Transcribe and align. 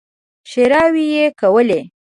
ښېراوې 0.49 1.05
يې 1.13 1.25
کولې. 1.39 1.79